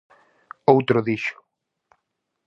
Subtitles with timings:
[0.73, 1.35] Outro dixo: